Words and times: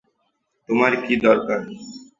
তোমার 0.69 0.91
কি 1.03 1.13
দরকার? 1.25 1.59